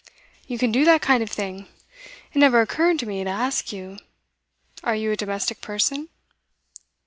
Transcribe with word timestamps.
'You 0.47 0.57
can 0.57 0.71
do 0.71 0.83
that 0.85 1.03
kind 1.03 1.21
of 1.21 1.29
thing? 1.29 1.67
It 2.33 2.39
never 2.39 2.59
occurred 2.59 2.97
to 2.97 3.05
me 3.05 3.23
to 3.23 3.29
ask 3.29 3.71
you: 3.71 3.99
are 4.83 4.95
you 4.95 5.11
a 5.11 5.15
domestic 5.15 5.61
person? 5.61 6.09